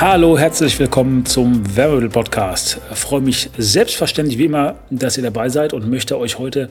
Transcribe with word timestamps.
Hallo, 0.00 0.38
herzlich 0.38 0.78
willkommen 0.78 1.26
zum 1.26 1.76
Werbemittel 1.76 2.08
Podcast. 2.08 2.80
Ich 2.90 2.98
freue 2.98 3.20
mich 3.20 3.50
selbstverständlich 3.58 4.38
wie 4.38 4.46
immer, 4.46 4.76
dass 4.88 5.18
ihr 5.18 5.22
dabei 5.22 5.50
seid 5.50 5.74
und 5.74 5.90
möchte 5.90 6.18
euch 6.18 6.38
heute 6.38 6.70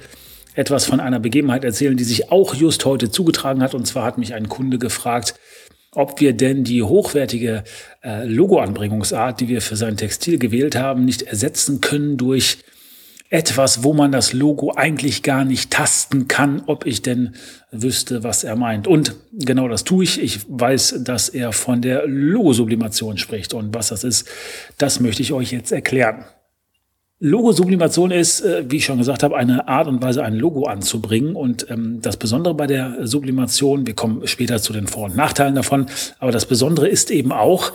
etwas 0.55 0.85
von 0.85 0.99
einer 0.99 1.19
Begebenheit 1.19 1.63
erzählen, 1.63 1.95
die 1.95 2.05
sich 2.05 2.31
auch 2.31 2.55
just 2.55 2.85
heute 2.85 3.11
zugetragen 3.11 3.61
hat. 3.61 3.75
Und 3.75 3.85
zwar 3.85 4.03
hat 4.03 4.17
mich 4.17 4.33
ein 4.33 4.49
Kunde 4.49 4.79
gefragt, 4.79 5.35
ob 5.91 6.19
wir 6.19 6.33
denn 6.33 6.63
die 6.63 6.81
hochwertige 6.81 7.63
äh, 8.03 8.25
Logoanbringungsart, 8.25 9.39
die 9.39 9.47
wir 9.47 9.61
für 9.61 9.75
sein 9.75 9.95
Textil 9.95 10.39
gewählt 10.39 10.75
haben, 10.75 11.05
nicht 11.05 11.21
ersetzen 11.21 11.81
können 11.81 12.17
durch 12.17 12.57
etwas, 13.29 13.83
wo 13.83 13.93
man 13.93 14.11
das 14.11 14.33
Logo 14.33 14.73
eigentlich 14.75 15.21
gar 15.21 15.45
nicht 15.45 15.69
tasten 15.71 16.27
kann, 16.27 16.63
ob 16.65 16.87
ich 16.87 17.03
denn 17.03 17.35
wüsste, 17.71 18.23
was 18.23 18.43
er 18.43 18.55
meint. 18.55 18.87
Und 18.87 19.15
genau 19.31 19.67
das 19.67 19.83
tue 19.83 20.03
ich. 20.03 20.19
Ich 20.21 20.39
weiß, 20.47 21.01
dass 21.03 21.29
er 21.29 21.51
von 21.51 21.81
der 21.81 22.07
Logosublimation 22.07 23.17
spricht. 23.17 23.53
Und 23.53 23.73
was 23.75 23.89
das 23.89 24.03
ist, 24.03 24.27
das 24.79 24.99
möchte 24.99 25.21
ich 25.21 25.31
euch 25.31 25.51
jetzt 25.51 25.71
erklären. 25.71 26.25
Logosublimation 27.19 28.11
ist, 28.11 28.41
äh, 28.41 28.63
wie 28.67 28.77
ich 28.77 28.85
schon 28.85 28.97
gesagt 28.97 29.21
habe, 29.21 29.37
eine 29.37 29.67
Art 29.67 29.87
und 29.87 30.01
Weise, 30.01 30.23
ein 30.23 30.33
Logo 30.33 30.63
anzubringen. 30.63 31.35
Und 31.35 31.69
ähm, 31.69 31.99
das 32.01 32.17
Besondere 32.17 32.55
bei 32.55 32.65
der 32.65 33.05
Sublimation, 33.05 33.85
wir 33.85 33.93
kommen 33.93 34.25
später 34.25 34.59
zu 34.59 34.73
den 34.73 34.87
Vor- 34.87 35.05
und 35.05 35.15
Nachteilen 35.15 35.53
davon, 35.53 35.85
aber 36.17 36.31
das 36.31 36.45
Besondere 36.45 36.87
ist 36.87 37.11
eben 37.11 37.31
auch, 37.31 37.73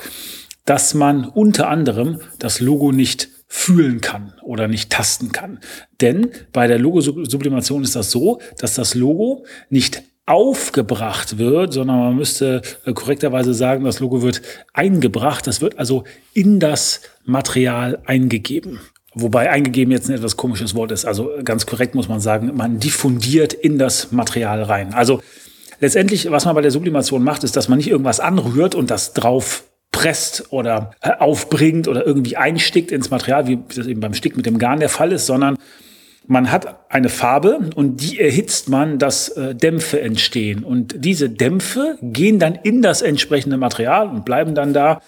dass 0.65 0.95
man 0.95 1.27
unter 1.27 1.69
anderem 1.69 2.21
das 2.39 2.59
Logo 2.59 2.91
nicht 2.91 3.29
fühlen 3.57 4.01
kann 4.01 4.35
oder 4.43 4.67
nicht 4.67 4.91
tasten 4.91 5.31
kann. 5.31 5.61
Denn 6.01 6.31
bei 6.53 6.67
der 6.67 6.81
Logosublimation 6.81 7.85
ist 7.85 7.95
das 7.95 8.11
so, 8.11 8.41
dass 8.59 8.75
das 8.75 8.97
Logo 8.97 9.47
nicht 9.71 10.03
aufgebracht 10.27 11.39
wird, 11.39 11.73
sondern 11.73 12.01
man 12.01 12.17
müsste 12.17 12.63
äh, 12.85 12.93
korrekterweise 12.93 13.55
sagen, 13.55 13.85
das 13.85 14.01
Logo 14.01 14.23
wird 14.23 14.43
eingebracht. 14.73 15.47
Das 15.47 15.61
wird 15.61 15.79
also 15.79 16.03
in 16.33 16.59
das 16.59 17.01
Material 17.25 18.03
eingegeben. 18.07 18.81
Wobei 19.15 19.49
eingegeben 19.51 19.93
jetzt 19.93 20.09
ein 20.11 20.17
etwas 20.17 20.37
komisches 20.37 20.75
Wort 20.75 20.91
ist. 20.91 21.05
Also 21.05 21.31
ganz 21.45 21.65
korrekt 21.65 21.95
muss 21.95 22.09
man 22.09 22.19
sagen, 22.19 22.51
man 22.57 22.81
diffundiert 22.81 23.53
in 23.53 23.79
das 23.79 24.11
Material 24.11 24.65
rein. 24.65 24.95
Also 24.95 25.21
letztendlich, 25.79 26.29
was 26.29 26.45
man 26.45 26.57
bei 26.57 26.61
der 26.61 26.73
Sublimation 26.73 27.23
macht, 27.23 27.45
ist, 27.45 27.57
dass 27.57 27.69
man 27.69 27.79
nicht 27.79 27.89
irgendwas 27.89 28.19
anrührt 28.19 28.75
und 28.75 28.91
das 28.91 29.13
drauf 29.13 29.63
presst 29.95 30.53
oder 30.53 30.91
äh, 31.01 31.13
aufbringt 31.19 31.89
oder 31.89 32.05
irgendwie 32.05 32.37
einstickt 32.37 32.91
ins 32.91 33.11
Material, 33.11 33.47
wie 33.47 33.61
das 33.75 33.87
eben 33.87 34.01
beim 34.01 34.13
Stick 34.13 34.37
mit 34.37 34.45
dem 34.45 34.59
Garn 34.59 34.81
der 34.81 34.89
Fall 34.89 35.13
ist, 35.13 35.25
sondern 35.25 35.57
man 36.27 36.51
hat 36.51 36.91
eine 36.91 37.09
Farbe 37.09 37.71
und 37.77 38.03
die 38.03 38.19
erhitzt 38.19 38.69
man, 38.69 38.99
dass 38.99 39.29
äh, 39.29 39.55
Dämpfe 39.55 40.01
entstehen. 40.01 40.65
Und 40.65 40.97
diese 40.99 41.31
Dämpfe 41.31 41.97
gehen 42.03 42.39
dann 42.39 42.57
in 42.57 42.83
das 42.83 43.03
entsprechende 43.03 43.57
Material 43.57 44.09
und 44.09 44.25
bleiben 44.25 44.55
dann 44.55 44.73
da. 44.73 45.01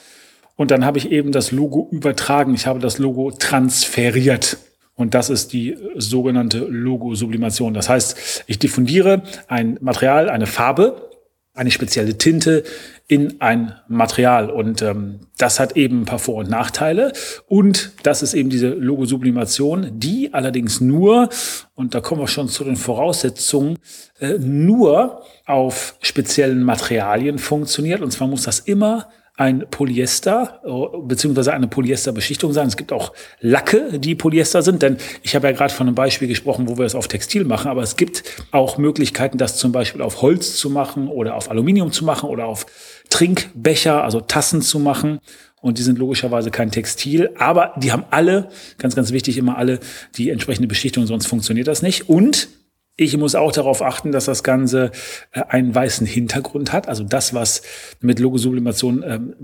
Und 0.54 0.70
dann 0.70 0.84
habe 0.84 0.98
ich 0.98 1.10
eben 1.10 1.32
das 1.32 1.50
Logo 1.50 1.88
übertragen. 1.90 2.54
Ich 2.54 2.66
habe 2.66 2.78
das 2.78 2.98
Logo 2.98 3.32
transferiert. 3.32 4.58
Und 4.94 5.14
das 5.14 5.28
ist 5.28 5.52
die 5.52 5.76
sogenannte 5.96 6.58
Logo-Sublimation. 6.58 7.74
Das 7.74 7.88
heißt, 7.88 8.44
ich 8.46 8.58
diffundiere 8.58 9.22
ein 9.48 9.78
Material, 9.80 10.30
eine 10.30 10.46
Farbe, 10.46 11.10
eine 11.56 11.70
spezielle 11.70 12.18
Tinte 12.18 12.64
in 13.08 13.40
ein 13.40 13.74
Material. 13.88 14.50
Und 14.50 14.82
ähm, 14.82 15.20
das 15.38 15.60
hat 15.60 15.76
eben 15.76 16.02
ein 16.02 16.04
paar 16.04 16.18
Vor- 16.18 16.36
und 16.36 16.50
Nachteile. 16.50 17.12
Und 17.46 17.92
das 18.02 18.22
ist 18.22 18.34
eben 18.34 18.50
diese 18.50 18.68
Logosublimation, 18.68 19.98
die 19.98 20.34
allerdings 20.34 20.80
nur, 20.80 21.28
und 21.74 21.94
da 21.94 22.00
kommen 22.00 22.20
wir 22.20 22.28
schon 22.28 22.48
zu 22.48 22.64
den 22.64 22.76
Voraussetzungen, 22.76 23.78
äh, 24.20 24.38
nur 24.38 25.22
auf 25.46 25.96
speziellen 26.00 26.62
Materialien 26.62 27.38
funktioniert. 27.38 28.02
Und 28.02 28.10
zwar 28.10 28.28
muss 28.28 28.42
das 28.42 28.60
immer 28.60 29.08
ein 29.36 29.66
Polyester 29.70 30.60
äh, 30.64 30.98
beziehungsweise 31.02 31.52
eine 31.52 31.68
Polyesterbeschichtung 31.68 32.52
sein. 32.52 32.68
Es 32.68 32.76
gibt 32.76 32.92
auch 32.92 33.12
Lacke, 33.40 33.98
die 33.98 34.14
Polyester 34.14 34.62
sind, 34.62 34.82
denn 34.82 34.96
ich 35.22 35.34
habe 35.34 35.46
ja 35.46 35.52
gerade 35.52 35.72
von 35.72 35.86
einem 35.86 35.94
Beispiel 35.94 36.26
gesprochen, 36.26 36.68
wo 36.68 36.78
wir 36.78 36.86
es 36.86 36.94
auf 36.94 37.06
Textil 37.06 37.44
machen, 37.44 37.68
aber 37.68 37.82
es 37.82 37.96
gibt 37.96 38.24
auch 38.50 38.78
Möglichkeiten, 38.78 39.36
das 39.36 39.58
zum 39.58 39.72
Beispiel 39.72 40.00
auf 40.00 40.22
Holz 40.22 40.56
zu 40.56 40.70
machen 40.70 41.08
oder 41.08 41.34
auf 41.34 41.50
Aluminium 41.50 41.92
zu 41.92 42.04
machen 42.04 42.30
oder 42.30 42.46
auf 42.46 42.66
Trinkbecher, 43.10 44.02
also 44.02 44.20
Tassen 44.20 44.62
zu 44.62 44.78
machen. 44.78 45.20
Und 45.60 45.78
die 45.78 45.82
sind 45.82 45.98
logischerweise 45.98 46.50
kein 46.50 46.70
Textil, 46.70 47.30
aber 47.38 47.72
die 47.76 47.90
haben 47.90 48.04
alle, 48.10 48.50
ganz, 48.78 48.94
ganz 48.94 49.10
wichtig, 49.10 49.36
immer 49.36 49.58
alle 49.58 49.80
die 50.16 50.30
entsprechende 50.30 50.68
Beschichtung, 50.68 51.06
sonst 51.06 51.26
funktioniert 51.26 51.66
das 51.66 51.82
nicht. 51.82 52.08
Und 52.08 52.48
ich 52.96 53.16
muss 53.16 53.34
auch 53.34 53.52
darauf 53.52 53.82
achten, 53.82 54.12
dass 54.12 54.24
das 54.24 54.42
Ganze 54.42 54.90
äh, 55.32 55.42
einen 55.48 55.74
weißen 55.74 56.06
Hintergrund 56.06 56.72
hat. 56.72 56.88
Also 56.88 57.04
das, 57.04 57.34
was 57.34 57.62
mit 58.00 58.18
Logosublimation 58.18 59.04
ähm, 59.06 59.34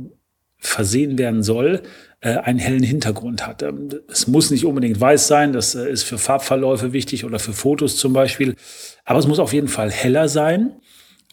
versehen 0.58 1.18
werden 1.18 1.42
soll, 1.42 1.82
äh, 2.20 2.36
einen 2.36 2.58
hellen 2.58 2.82
Hintergrund 2.82 3.46
hat. 3.46 3.62
Ähm, 3.62 3.88
es 4.08 4.26
muss 4.26 4.50
nicht 4.50 4.64
unbedingt 4.64 5.00
weiß 5.00 5.26
sein, 5.26 5.52
das 5.52 5.74
äh, 5.74 5.90
ist 5.90 6.04
für 6.04 6.18
Farbverläufe 6.18 6.92
wichtig 6.92 7.24
oder 7.24 7.38
für 7.38 7.52
Fotos 7.52 7.96
zum 7.96 8.12
Beispiel. 8.12 8.56
Aber 9.04 9.18
es 9.18 9.26
muss 9.26 9.38
auf 9.38 9.52
jeden 9.52 9.68
Fall 9.68 9.90
heller 9.90 10.28
sein 10.28 10.76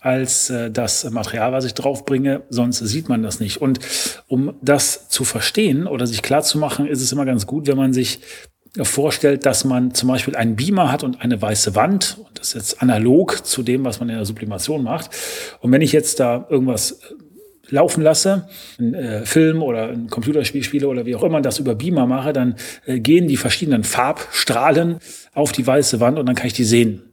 als 0.02 0.50
äh, 0.50 0.72
das 0.72 1.10
Material, 1.10 1.52
was 1.52 1.66
ich 1.66 1.74
draufbringe, 1.74 2.44
sonst 2.50 2.80
sieht 2.80 3.08
man 3.08 3.22
das 3.22 3.40
nicht. 3.40 3.58
Und 3.62 3.80
um 4.28 4.56
das 4.62 5.10
zu 5.10 5.24
verstehen 5.24 5.88
oder 5.88 6.08
sich 6.08 6.22
klar 6.22 6.42
zu 6.42 6.58
machen, 6.58 6.88
ist 6.88 7.02
es 7.02 7.12
immer 7.12 7.26
ganz 7.26 7.46
gut, 7.46 7.68
wenn 7.68 7.78
man 7.78 7.94
sich 7.94 8.22
vorstellt, 8.82 9.46
dass 9.46 9.66
man 9.66 9.94
zum 9.94 10.10
Beispiel 10.10 10.36
einen 10.36 10.56
Beamer 10.56 10.92
hat 10.92 11.04
und 11.04 11.22
eine 11.22 11.42
weiße 11.42 11.76
Wand. 11.76 12.18
Und 12.20 12.40
das 12.40 12.50
ist 12.50 12.54
jetzt 12.54 12.82
analog 12.82 13.46
zu 13.46 13.64
dem, 13.64 13.84
was 13.84 14.00
man 14.00 14.10
in 14.10 14.16
der 14.16 14.26
Sublimation 14.26 14.84
macht. 14.84 15.10
Und 15.62 15.72
wenn 15.72 15.82
ich 15.82 15.92
jetzt 15.92 16.20
da 16.20 16.46
irgendwas 16.50 16.92
äh, 16.92 16.96
laufen 17.70 18.04
lasse, 18.04 18.48
einen 18.78 18.94
äh, 18.94 19.26
Film 19.26 19.62
oder 19.64 19.90
ein 19.90 20.10
Computerspiel 20.10 20.64
spiele 20.64 20.88
oder 20.88 21.06
wie 21.06 21.16
auch 21.16 21.24
immer 21.24 21.42
das 21.42 21.60
über 21.60 21.76
Beamer 21.76 22.06
mache, 22.06 22.34
dann 22.34 22.56
äh, 22.86 23.00
gehen 23.00 23.28
die 23.28 23.38
verschiedenen 23.38 23.84
Farbstrahlen 23.84 25.00
auf 25.34 25.52
die 25.52 25.66
weiße 25.66 26.00
Wand 26.00 26.20
und 26.20 26.26
dann 26.26 26.36
kann 26.36 26.48
ich 26.48 26.54
die 26.54 26.64
sehen. 26.64 27.04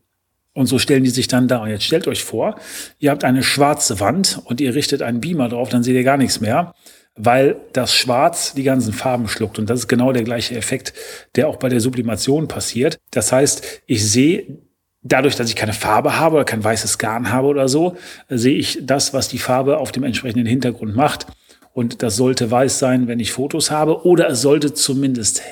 Und 0.52 0.66
so 0.66 0.78
stellen 0.78 1.04
die 1.04 1.10
sich 1.10 1.28
dann 1.28 1.48
da. 1.48 1.58
Und 1.58 1.68
jetzt 1.68 1.84
stellt 1.84 2.08
euch 2.08 2.24
vor, 2.24 2.56
ihr 2.98 3.10
habt 3.10 3.24
eine 3.24 3.42
schwarze 3.42 4.00
Wand 4.00 4.40
und 4.44 4.60
ihr 4.60 4.74
richtet 4.74 5.02
einen 5.02 5.20
Beamer 5.20 5.50
drauf, 5.50 5.68
dann 5.68 5.82
seht 5.82 5.94
ihr 5.94 6.04
gar 6.04 6.16
nichts 6.16 6.40
mehr 6.40 6.74
weil 7.16 7.56
das 7.72 7.94
Schwarz 7.94 8.54
die 8.54 8.62
ganzen 8.62 8.92
Farben 8.92 9.28
schluckt. 9.28 9.58
Und 9.58 9.70
das 9.70 9.80
ist 9.80 9.88
genau 9.88 10.12
der 10.12 10.24
gleiche 10.24 10.54
Effekt, 10.54 10.92
der 11.34 11.48
auch 11.48 11.56
bei 11.56 11.68
der 11.68 11.80
Sublimation 11.80 12.46
passiert. 12.48 12.98
Das 13.10 13.32
heißt, 13.32 13.82
ich 13.86 14.08
sehe 14.08 14.58
dadurch, 15.02 15.36
dass 15.36 15.48
ich 15.48 15.56
keine 15.56 15.72
Farbe 15.72 16.18
habe 16.18 16.36
oder 16.36 16.44
kein 16.44 16.62
weißes 16.62 16.98
Garn 16.98 17.32
habe 17.32 17.46
oder 17.48 17.68
so, 17.68 17.96
sehe 18.28 18.56
ich 18.56 18.80
das, 18.82 19.14
was 19.14 19.28
die 19.28 19.38
Farbe 19.38 19.78
auf 19.78 19.92
dem 19.92 20.04
entsprechenden 20.04 20.46
Hintergrund 20.46 20.94
macht. 20.94 21.26
Und 21.72 22.02
das 22.02 22.16
sollte 22.16 22.50
weiß 22.50 22.78
sein, 22.78 23.06
wenn 23.06 23.20
ich 23.20 23.32
Fotos 23.32 23.70
habe, 23.70 24.04
oder 24.06 24.28
es 24.28 24.40
sollte 24.40 24.72
zumindest 24.72 25.42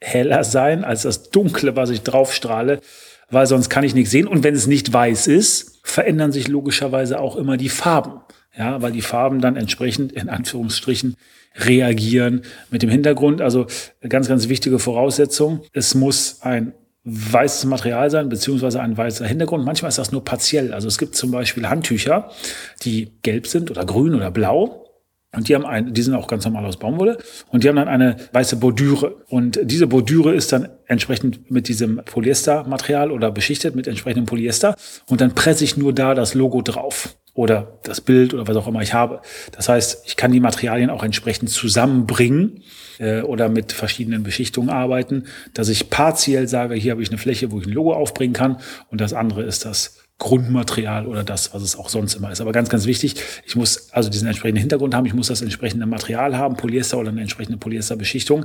heller 0.00 0.44
sein 0.44 0.84
als 0.84 1.02
das 1.02 1.30
Dunkle, 1.30 1.76
was 1.76 1.90
ich 1.90 2.02
draufstrahle, 2.02 2.80
weil 3.30 3.46
sonst 3.46 3.68
kann 3.68 3.84
ich 3.84 3.94
nichts 3.94 4.10
sehen. 4.10 4.26
Und 4.26 4.42
wenn 4.42 4.54
es 4.54 4.66
nicht 4.66 4.92
weiß 4.92 5.28
ist, 5.28 5.80
verändern 5.82 6.32
sich 6.32 6.48
logischerweise 6.48 7.20
auch 7.20 7.36
immer 7.36 7.56
die 7.56 7.68
Farben. 7.68 8.20
Ja, 8.56 8.82
weil 8.82 8.92
die 8.92 9.02
Farben 9.02 9.40
dann 9.40 9.56
entsprechend 9.56 10.12
in 10.12 10.28
Anführungsstrichen 10.28 11.16
reagieren 11.56 12.42
mit 12.70 12.82
dem 12.82 12.90
Hintergrund. 12.90 13.40
Also 13.40 13.66
ganz, 14.08 14.28
ganz 14.28 14.48
wichtige 14.48 14.78
Voraussetzung. 14.78 15.62
Es 15.72 15.94
muss 15.94 16.42
ein 16.42 16.72
weißes 17.04 17.64
Material 17.64 18.10
sein, 18.10 18.28
beziehungsweise 18.28 18.80
ein 18.80 18.96
weißer 18.96 19.26
Hintergrund. 19.26 19.64
Manchmal 19.64 19.88
ist 19.88 19.98
das 19.98 20.12
nur 20.12 20.24
partiell. 20.24 20.74
Also 20.74 20.88
es 20.88 20.98
gibt 20.98 21.14
zum 21.14 21.30
Beispiel 21.30 21.68
Handtücher, 21.68 22.30
die 22.82 23.12
gelb 23.22 23.46
sind 23.46 23.70
oder 23.70 23.84
grün 23.84 24.14
oder 24.14 24.30
blau. 24.30 24.86
Und 25.32 25.48
die 25.48 25.54
haben 25.54 25.64
ein, 25.64 25.94
die 25.94 26.02
sind 26.02 26.14
auch 26.14 26.26
ganz 26.26 26.44
normal 26.44 26.66
aus 26.66 26.76
Baumwolle. 26.76 27.18
Und 27.50 27.62
die 27.62 27.68
haben 27.68 27.76
dann 27.76 27.88
eine 27.88 28.16
weiße 28.32 28.56
Bordüre. 28.56 29.24
Und 29.28 29.60
diese 29.62 29.86
Bordüre 29.86 30.34
ist 30.34 30.52
dann 30.52 30.68
entsprechend 30.86 31.50
mit 31.50 31.68
diesem 31.68 32.02
Polyestermaterial 32.04 33.12
oder 33.12 33.30
beschichtet 33.30 33.76
mit 33.76 33.86
entsprechendem 33.86 34.26
Polyester. 34.26 34.74
Und 35.06 35.20
dann 35.20 35.34
presse 35.34 35.62
ich 35.62 35.76
nur 35.76 35.92
da 35.92 36.14
das 36.14 36.34
Logo 36.34 36.62
drauf 36.62 37.16
oder 37.40 37.78
das 37.84 38.02
Bild 38.02 38.34
oder 38.34 38.46
was 38.46 38.56
auch 38.58 38.68
immer 38.68 38.82
ich 38.82 38.92
habe. 38.92 39.22
Das 39.52 39.70
heißt, 39.70 40.02
ich 40.06 40.16
kann 40.16 40.30
die 40.30 40.40
Materialien 40.40 40.90
auch 40.90 41.02
entsprechend 41.02 41.48
zusammenbringen 41.48 42.62
äh, 42.98 43.22
oder 43.22 43.48
mit 43.48 43.72
verschiedenen 43.72 44.22
Beschichtungen 44.22 44.68
arbeiten, 44.68 45.24
dass 45.54 45.70
ich 45.70 45.88
partiell 45.88 46.48
sage, 46.48 46.74
hier 46.74 46.92
habe 46.92 47.02
ich 47.02 47.08
eine 47.08 47.16
Fläche, 47.16 47.50
wo 47.50 47.58
ich 47.58 47.66
ein 47.66 47.72
Logo 47.72 47.94
aufbringen 47.94 48.34
kann 48.34 48.58
und 48.90 49.00
das 49.00 49.14
andere 49.14 49.42
ist 49.42 49.64
das 49.64 49.96
Grundmaterial 50.18 51.06
oder 51.06 51.24
das, 51.24 51.54
was 51.54 51.62
es 51.62 51.76
auch 51.76 51.88
sonst 51.88 52.14
immer 52.14 52.30
ist. 52.30 52.42
Aber 52.42 52.52
ganz, 52.52 52.68
ganz 52.68 52.84
wichtig, 52.84 53.14
ich 53.46 53.56
muss 53.56 53.90
also 53.90 54.10
diesen 54.10 54.28
entsprechenden 54.28 54.60
Hintergrund 54.60 54.94
haben, 54.94 55.06
ich 55.06 55.14
muss 55.14 55.28
das 55.28 55.40
entsprechende 55.40 55.86
Material 55.86 56.36
haben, 56.36 56.58
Polyester 56.58 56.98
oder 56.98 57.08
eine 57.08 57.22
entsprechende 57.22 57.56
Polyesterbeschichtung. 57.56 58.44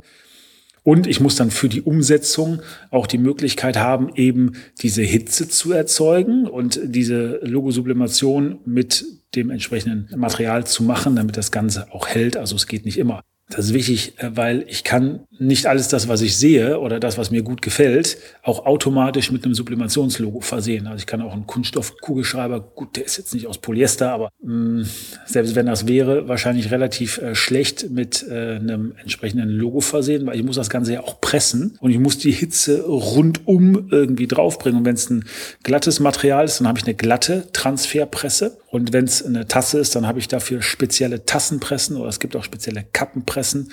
Und 0.86 1.08
ich 1.08 1.18
muss 1.18 1.34
dann 1.34 1.50
für 1.50 1.68
die 1.68 1.82
Umsetzung 1.82 2.60
auch 2.92 3.08
die 3.08 3.18
Möglichkeit 3.18 3.76
haben, 3.76 4.08
eben 4.14 4.52
diese 4.82 5.02
Hitze 5.02 5.48
zu 5.48 5.72
erzeugen 5.72 6.46
und 6.46 6.78
diese 6.80 7.40
Logosublimation 7.42 8.60
mit 8.64 9.04
dem 9.34 9.50
entsprechenden 9.50 10.08
Material 10.16 10.64
zu 10.64 10.84
machen, 10.84 11.16
damit 11.16 11.36
das 11.36 11.50
Ganze 11.50 11.92
auch 11.92 12.06
hält. 12.06 12.36
Also 12.36 12.54
es 12.54 12.68
geht 12.68 12.84
nicht 12.84 12.98
immer. 12.98 13.20
Das 13.48 13.64
ist 13.66 13.74
wichtig, 13.74 14.14
äh, 14.18 14.36
weil 14.36 14.64
ich 14.68 14.84
kann 14.84 15.25
nicht 15.38 15.66
alles 15.66 15.88
das, 15.88 16.08
was 16.08 16.20
ich 16.22 16.36
sehe 16.36 16.78
oder 16.80 17.00
das, 17.00 17.18
was 17.18 17.30
mir 17.30 17.42
gut 17.42 17.62
gefällt, 17.62 18.18
auch 18.42 18.66
automatisch 18.66 19.30
mit 19.30 19.44
einem 19.44 19.54
Sublimationslogo 19.54 20.40
versehen. 20.40 20.86
Also 20.86 21.00
ich 21.00 21.06
kann 21.06 21.22
auch 21.22 21.32
einen 21.32 21.46
Kunststoffkugelschreiber, 21.46 22.60
gut, 22.60 22.96
der 22.96 23.04
ist 23.04 23.16
jetzt 23.16 23.34
nicht 23.34 23.46
aus 23.46 23.58
Polyester, 23.58 24.12
aber 24.12 24.30
mh, 24.42 24.54
mm, 24.54 24.86
selbst 25.26 25.54
wenn 25.54 25.66
das 25.66 25.86
wäre, 25.86 26.28
wahrscheinlich 26.28 26.70
relativ 26.70 27.18
äh, 27.18 27.34
schlecht 27.34 27.90
mit 27.90 28.24
äh, 28.28 28.56
einem 28.56 28.94
entsprechenden 29.00 29.48
Logo 29.48 29.80
versehen, 29.80 30.26
weil 30.26 30.36
ich 30.36 30.44
muss 30.44 30.56
das 30.56 30.70
Ganze 30.70 30.94
ja 30.94 31.00
auch 31.02 31.20
pressen 31.20 31.76
und 31.80 31.90
ich 31.90 31.98
muss 31.98 32.18
die 32.18 32.32
Hitze 32.32 32.82
rundum 32.82 33.88
irgendwie 33.90 34.26
draufbringen. 34.26 34.80
Und 34.80 34.84
wenn 34.84 34.94
es 34.94 35.10
ein 35.10 35.24
glattes 35.62 36.00
Material 36.00 36.44
ist, 36.44 36.60
dann 36.60 36.68
habe 36.68 36.78
ich 36.78 36.84
eine 36.84 36.94
glatte 36.94 37.48
Transferpresse. 37.52 38.58
Und 38.68 38.92
wenn 38.92 39.04
es 39.04 39.24
eine 39.24 39.48
Tasse 39.48 39.78
ist, 39.78 39.96
dann 39.96 40.06
habe 40.06 40.18
ich 40.18 40.28
dafür 40.28 40.60
spezielle 40.60 41.24
Tassenpressen 41.24 41.96
oder 41.96 42.08
es 42.08 42.20
gibt 42.20 42.36
auch 42.36 42.44
spezielle 42.44 42.84
Kappenpressen. 42.92 43.72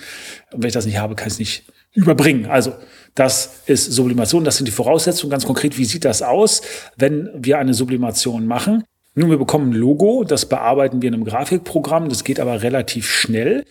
Und 0.52 0.62
wenn 0.62 0.68
ich 0.68 0.74
das 0.74 0.86
nicht 0.86 0.98
habe, 0.98 1.14
kann 1.14 1.26
ich 1.26 1.34
es 1.34 1.38
nicht 1.38 1.53
überbringen. 1.94 2.46
Also 2.46 2.74
das 3.14 3.62
ist 3.66 3.92
Sublimation, 3.92 4.44
das 4.44 4.56
sind 4.56 4.66
die 4.66 4.72
Voraussetzungen. 4.72 5.30
Ganz 5.30 5.46
konkret, 5.46 5.78
wie 5.78 5.84
sieht 5.84 6.04
das 6.04 6.22
aus, 6.22 6.62
wenn 6.96 7.30
wir 7.34 7.58
eine 7.58 7.74
Sublimation 7.74 8.46
machen? 8.46 8.84
Nun, 9.14 9.30
wir 9.30 9.38
bekommen 9.38 9.70
ein 9.70 9.74
Logo, 9.74 10.24
das 10.24 10.46
bearbeiten 10.46 11.00
wir 11.00 11.08
in 11.08 11.14
einem 11.14 11.24
Grafikprogramm, 11.24 12.08
das 12.08 12.24
geht 12.24 12.40
aber 12.40 12.62
relativ 12.62 13.08
schnell 13.08 13.64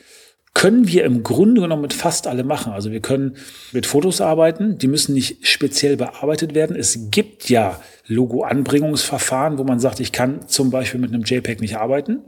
können 0.54 0.88
wir 0.88 1.04
im 1.04 1.24
Grunde 1.24 1.62
genommen 1.62 1.82
mit 1.82 1.94
fast 1.94 2.28
alle 2.28 2.44
machen. 2.44 2.74
Also 2.74 2.92
wir 2.92 3.02
können 3.02 3.38
mit 3.72 3.86
Fotos 3.86 4.22
arbeiten, 4.22 4.78
die 4.78 4.88
müssen 4.88 5.14
nicht 5.14 5.48
speziell 5.48 5.98
bearbeitet 5.98 6.54
werden. 6.54 6.76
Es 6.76 7.10
gibt 7.10 7.50
ja 7.50 7.80
Logo-Anbringungsverfahren, 8.08 9.58
wo 9.58 9.64
man 9.64 9.80
sagt, 9.80 10.00
ich 10.00 10.12
kann 10.12 10.48
zum 10.48 10.70
Beispiel 10.70 11.00
mit 11.00 11.12
einem 11.12 11.24
JPEG 11.24 11.60
nicht 11.62 11.78
arbeiten. 11.78 12.22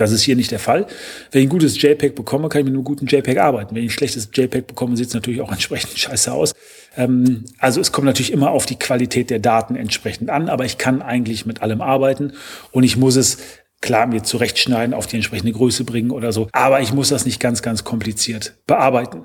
Das 0.00 0.12
ist 0.12 0.22
hier 0.22 0.36
nicht 0.36 0.50
der 0.50 0.58
Fall. 0.58 0.86
Wenn 1.30 1.42
ich 1.42 1.46
ein 1.46 1.50
gutes 1.50 1.80
JPEG 1.80 2.14
bekomme, 2.14 2.48
kann 2.48 2.60
ich 2.60 2.64
mit 2.64 2.74
einem 2.74 2.84
guten 2.84 3.06
JPEG 3.06 3.38
arbeiten. 3.38 3.74
Wenn 3.74 3.82
ich 3.82 3.90
ein 3.90 3.94
schlechtes 3.94 4.30
JPEG 4.32 4.66
bekomme, 4.66 4.96
sieht 4.96 5.08
es 5.08 5.14
natürlich 5.14 5.40
auch 5.40 5.52
entsprechend 5.52 5.98
scheiße 5.98 6.32
aus. 6.32 6.54
Ähm, 6.96 7.44
also 7.58 7.80
es 7.80 7.92
kommt 7.92 8.06
natürlich 8.06 8.32
immer 8.32 8.50
auf 8.50 8.66
die 8.66 8.78
Qualität 8.78 9.30
der 9.30 9.38
Daten 9.38 9.76
entsprechend 9.76 10.30
an, 10.30 10.48
aber 10.48 10.64
ich 10.64 10.78
kann 10.78 11.02
eigentlich 11.02 11.46
mit 11.46 11.62
allem 11.62 11.80
arbeiten 11.80 12.32
und 12.72 12.82
ich 12.82 12.96
muss 12.96 13.16
es 13.16 13.38
klar 13.80 14.06
mir 14.06 14.22
zurechtschneiden, 14.22 14.94
auf 14.94 15.06
die 15.06 15.16
entsprechende 15.16 15.52
Größe 15.52 15.84
bringen 15.84 16.10
oder 16.10 16.32
so. 16.32 16.48
Aber 16.52 16.80
ich 16.80 16.92
muss 16.92 17.08
das 17.08 17.24
nicht 17.24 17.40
ganz, 17.40 17.62
ganz 17.62 17.84
kompliziert 17.84 18.54
bearbeiten. 18.66 19.24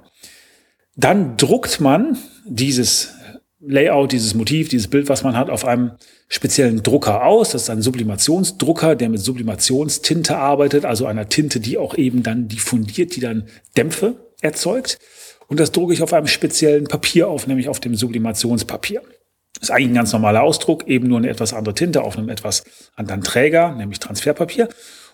Dann 0.95 1.36
druckt 1.36 1.81
man 1.81 2.18
dieses 2.45 3.15
Layout, 3.68 4.12
dieses 4.12 4.36
Motiv, 4.36 4.70
dieses 4.70 4.88
Bild, 4.88 5.10
was 5.10 5.24
man 5.24 5.38
hat, 5.38 5.50
auf 5.50 5.66
einem 5.66 5.92
speziellen 6.28 6.84
Drucker 6.84 7.26
aus. 7.26 7.52
Das 7.52 7.64
ist 7.64 7.70
ein 7.70 7.82
Sublimationsdrucker, 7.82 8.96
der 8.96 9.10
mit 9.10 9.20
Sublimationstinte 9.20 10.38
arbeitet, 10.38 10.86
also 10.86 11.06
einer 11.06 11.30
Tinte, 11.30 11.60
die 11.60 11.78
auch 11.78 11.98
eben 11.98 12.24
dann 12.24 12.48
diffundiert, 12.48 13.16
die 13.16 13.22
dann 13.22 13.48
Dämpfe 13.78 14.16
erzeugt. 14.42 15.00
Und 15.48 15.60
das 15.60 15.72
drucke 15.72 15.94
ich 15.94 16.02
auf 16.02 16.14
einem 16.14 16.28
speziellen 16.28 16.86
Papier 16.86 17.28
auf, 17.28 17.48
nämlich 17.48 17.70
auf 17.70 17.80
dem 17.80 17.96
Sublimationspapier. 17.96 19.02
Das 19.54 19.70
ist 19.70 19.72
eigentlich 19.72 19.92
ein 19.92 19.96
ganz 19.96 20.12
normaler 20.12 20.44
Ausdruck, 20.44 20.88
eben 20.88 21.08
nur 21.08 21.18
eine 21.18 21.30
etwas 21.30 21.54
andere 21.54 21.76
Tinte 21.76 22.04
auf 22.04 22.18
einem 22.18 22.30
etwas 22.30 22.64
anderen 22.96 23.24
Träger, 23.24 23.74
nämlich 23.76 24.00
Transferpapier. 24.00 24.70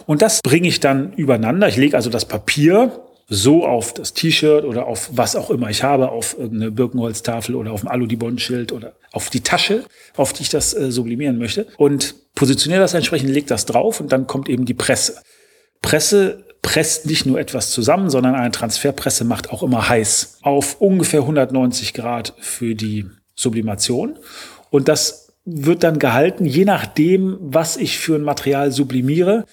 Und 0.07 0.21
das 0.21 0.41
bringe 0.41 0.67
ich 0.67 0.79
dann 0.79 1.13
übereinander. 1.13 1.67
Ich 1.67 1.77
lege 1.77 1.95
also 1.95 2.09
das 2.09 2.25
Papier 2.25 3.03
so 3.33 3.65
auf 3.65 3.93
das 3.93 4.13
T-Shirt 4.13 4.65
oder 4.65 4.87
auf 4.87 5.09
was 5.13 5.37
auch 5.37 5.49
immer 5.49 5.69
ich 5.69 5.83
habe, 5.83 6.11
auf 6.11 6.37
irgendeine 6.37 6.69
Birkenholztafel 6.69 7.55
oder 7.55 7.71
auf 7.71 7.81
ein 7.81 7.87
Aludibond-Schild 7.87 8.73
oder 8.73 8.91
auf 9.13 9.29
die 9.29 9.39
Tasche, 9.39 9.85
auf 10.17 10.33
die 10.33 10.43
ich 10.43 10.49
das 10.49 10.73
äh, 10.73 10.91
sublimieren 10.91 11.37
möchte 11.37 11.65
und 11.77 12.15
positioniere 12.35 12.81
das 12.81 12.93
entsprechend, 12.93 13.29
lege 13.29 13.47
das 13.47 13.65
drauf 13.65 14.01
und 14.01 14.11
dann 14.11 14.27
kommt 14.27 14.49
eben 14.49 14.65
die 14.65 14.73
Presse. 14.73 15.15
Presse 15.81 16.43
presst 16.61 17.05
nicht 17.05 17.25
nur 17.25 17.39
etwas 17.39 17.71
zusammen, 17.71 18.09
sondern 18.09 18.35
eine 18.35 18.51
Transferpresse 18.51 19.23
macht 19.23 19.49
auch 19.49 19.63
immer 19.63 19.87
heiß 19.87 20.39
auf 20.41 20.81
ungefähr 20.81 21.21
190 21.21 21.93
Grad 21.93 22.33
für 22.39 22.75
die 22.75 23.05
Sublimation. 23.35 24.19
Und 24.71 24.89
das 24.89 25.33
wird 25.45 25.83
dann 25.83 25.99
gehalten, 25.99 26.45
je 26.45 26.65
nachdem, 26.65 27.37
was 27.39 27.77
ich 27.77 27.97
für 27.97 28.15
ein 28.15 28.23
Material 28.23 28.73
sublimiere. 28.73 29.45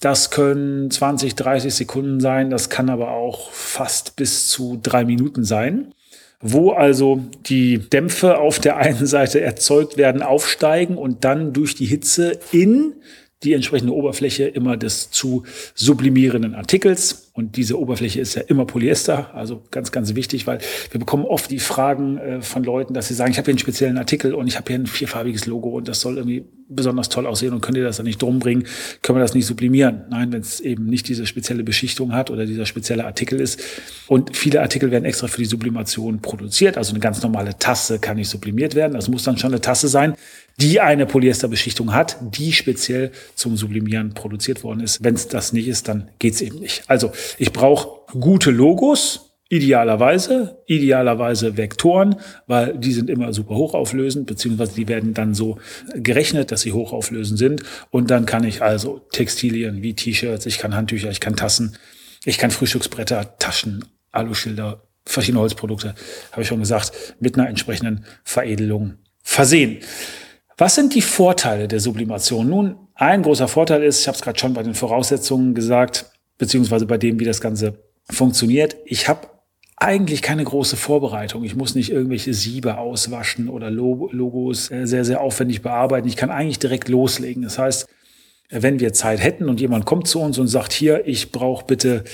Das 0.00 0.30
können 0.30 0.90
20, 0.90 1.34
30 1.34 1.74
Sekunden 1.74 2.20
sein, 2.20 2.50
das 2.50 2.68
kann 2.68 2.90
aber 2.90 3.12
auch 3.12 3.50
fast 3.52 4.16
bis 4.16 4.48
zu 4.48 4.78
drei 4.82 5.04
Minuten 5.04 5.44
sein, 5.44 5.94
wo 6.40 6.72
also 6.72 7.20
die 7.46 7.78
Dämpfe 7.78 8.38
auf 8.38 8.58
der 8.58 8.76
einen 8.76 9.06
Seite 9.06 9.40
erzeugt 9.40 9.96
werden, 9.96 10.22
aufsteigen 10.22 10.98
und 10.98 11.24
dann 11.24 11.52
durch 11.54 11.74
die 11.74 11.86
Hitze 11.86 12.38
in 12.52 12.92
die 13.42 13.52
entsprechende 13.52 13.92
Oberfläche 13.92 14.44
immer 14.44 14.76
des 14.76 15.10
zu 15.10 15.44
sublimierenden 15.74 16.54
Artikels 16.54 17.26
und 17.36 17.58
diese 17.58 17.78
Oberfläche 17.78 18.18
ist 18.18 18.34
ja 18.34 18.40
immer 18.40 18.64
Polyester, 18.64 19.34
also 19.34 19.62
ganz, 19.70 19.92
ganz 19.92 20.14
wichtig, 20.14 20.46
weil 20.46 20.58
wir 20.90 20.98
bekommen 20.98 21.26
oft 21.26 21.50
die 21.50 21.58
Fragen 21.58 22.16
äh, 22.16 22.40
von 22.40 22.64
Leuten, 22.64 22.94
dass 22.94 23.08
sie 23.08 23.14
sagen, 23.14 23.30
ich 23.30 23.36
habe 23.36 23.44
hier 23.44 23.52
einen 23.52 23.58
speziellen 23.58 23.98
Artikel 23.98 24.32
und 24.32 24.46
ich 24.46 24.56
habe 24.56 24.68
hier 24.68 24.78
ein 24.78 24.86
vierfarbiges 24.86 25.44
Logo 25.44 25.68
und 25.68 25.86
das 25.86 26.00
soll 26.00 26.16
irgendwie 26.16 26.46
besonders 26.70 27.10
toll 27.10 27.26
aussehen 27.26 27.52
und 27.52 27.60
könnt 27.60 27.76
ihr 27.76 27.84
das 27.84 27.98
dann 27.98 28.06
nicht 28.06 28.22
drum 28.22 28.38
bringen, 28.38 28.64
können 29.02 29.18
wir 29.18 29.22
das 29.22 29.34
nicht 29.34 29.44
sublimieren. 29.44 30.04
Nein, 30.08 30.32
wenn 30.32 30.40
es 30.40 30.60
eben 30.60 30.86
nicht 30.86 31.08
diese 31.08 31.26
spezielle 31.26 31.62
Beschichtung 31.62 32.14
hat 32.14 32.30
oder 32.30 32.46
dieser 32.46 32.64
spezielle 32.64 33.04
Artikel 33.04 33.38
ist. 33.38 33.62
Und 34.08 34.34
viele 34.34 34.62
Artikel 34.62 34.90
werden 34.90 35.04
extra 35.04 35.26
für 35.26 35.42
die 35.42 35.44
Sublimation 35.44 36.22
produziert. 36.22 36.78
Also 36.78 36.92
eine 36.92 37.00
ganz 37.00 37.22
normale 37.22 37.58
Tasse 37.58 37.98
kann 37.98 38.16
nicht 38.16 38.30
sublimiert 38.30 38.74
werden. 38.74 38.94
Das 38.94 39.08
muss 39.08 39.24
dann 39.24 39.36
schon 39.36 39.52
eine 39.52 39.60
Tasse 39.60 39.88
sein, 39.88 40.14
die 40.58 40.80
eine 40.80 41.04
Polyesterbeschichtung 41.06 41.92
hat, 41.92 42.16
die 42.20 42.52
speziell 42.52 43.12
zum 43.34 43.56
Sublimieren 43.56 44.14
produziert 44.14 44.64
worden 44.64 44.80
ist. 44.80 45.04
Wenn 45.04 45.14
es 45.14 45.28
das 45.28 45.52
nicht 45.52 45.68
ist, 45.68 45.88
dann 45.88 46.08
geht's 46.18 46.40
eben 46.40 46.58
nicht. 46.60 46.84
Also 46.86 47.12
ich 47.38 47.52
brauche 47.52 48.00
gute 48.18 48.50
Logos, 48.50 49.26
idealerweise, 49.48 50.62
idealerweise 50.66 51.56
Vektoren, 51.56 52.16
weil 52.46 52.76
die 52.78 52.92
sind 52.92 53.10
immer 53.10 53.32
super 53.32 53.54
hochauflösend, 53.54 54.26
beziehungsweise 54.26 54.74
die 54.74 54.88
werden 54.88 55.14
dann 55.14 55.34
so 55.34 55.58
gerechnet, 55.94 56.50
dass 56.50 56.62
sie 56.62 56.72
hochauflösend 56.72 57.38
sind. 57.38 57.62
Und 57.90 58.10
dann 58.10 58.26
kann 58.26 58.44
ich 58.44 58.62
also 58.62 59.06
Textilien 59.12 59.82
wie 59.82 59.94
T-Shirts, 59.94 60.46
ich 60.46 60.58
kann 60.58 60.74
Handtücher, 60.74 61.10
ich 61.10 61.20
kann 61.20 61.36
Tassen, 61.36 61.76
ich 62.24 62.38
kann 62.38 62.50
Frühstücksbretter, 62.50 63.38
Taschen, 63.38 63.84
Aluschilder, 64.10 64.82
verschiedene 65.04 65.40
Holzprodukte, 65.42 65.94
habe 66.32 66.42
ich 66.42 66.48
schon 66.48 66.60
gesagt, 66.60 67.14
mit 67.20 67.38
einer 67.38 67.48
entsprechenden 67.48 68.04
Veredelung 68.24 68.94
versehen. 69.22 69.78
Was 70.56 70.74
sind 70.74 70.94
die 70.94 71.02
Vorteile 71.02 71.68
der 71.68 71.80
Sublimation? 71.80 72.48
Nun, 72.48 72.76
ein 72.94 73.22
großer 73.22 73.46
Vorteil 73.46 73.82
ist, 73.82 74.00
ich 74.00 74.08
habe 74.08 74.16
es 74.16 74.22
gerade 74.22 74.38
schon 74.38 74.54
bei 74.54 74.62
den 74.62 74.74
Voraussetzungen 74.74 75.54
gesagt, 75.54 76.06
beziehungsweise 76.38 76.86
bei 76.86 76.96
dem, 76.96 77.20
wie 77.20 77.24
das 77.24 77.42
Ganze 77.42 77.74
funktioniert. 78.08 78.76
Ich 78.86 79.08
habe 79.08 79.28
eigentlich 79.76 80.22
keine 80.22 80.44
große 80.44 80.76
Vorbereitung. 80.76 81.44
Ich 81.44 81.54
muss 81.54 81.74
nicht 81.74 81.90
irgendwelche 81.90 82.32
Siebe 82.32 82.78
auswaschen 82.78 83.50
oder 83.50 83.70
Logos 83.70 84.70
äh, 84.70 84.86
sehr, 84.86 85.04
sehr 85.04 85.20
aufwendig 85.20 85.60
bearbeiten. 85.60 86.08
Ich 86.08 86.16
kann 86.16 86.30
eigentlich 86.30 86.58
direkt 86.58 86.88
loslegen. 86.88 87.42
Das 87.42 87.58
heißt, 87.58 87.86
wenn 88.48 88.80
wir 88.80 88.94
Zeit 88.94 89.22
hätten 89.22 89.50
und 89.50 89.60
jemand 89.60 89.84
kommt 89.84 90.08
zu 90.08 90.20
uns 90.20 90.38
und 90.38 90.48
sagt, 90.48 90.72
hier, 90.72 91.06
ich 91.06 91.32
brauche 91.32 91.66
bitte 91.66 92.04